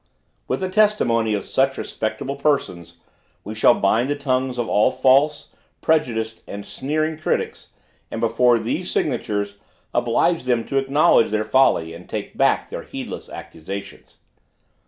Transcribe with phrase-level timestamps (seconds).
[0.47, 2.95] With the testimony of such respectable persons,
[3.43, 7.69] we shall bind the tongues of all false, prejudiced and sneering critics,
[8.09, 9.57] and, before these signatures,
[9.93, 14.17] oblige them to acknowledge their folly and take back their heedless accusations.